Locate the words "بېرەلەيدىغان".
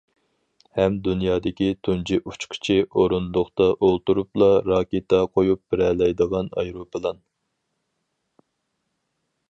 5.75-6.51